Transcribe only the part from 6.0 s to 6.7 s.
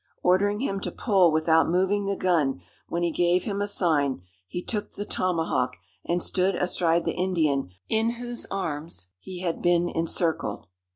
and stood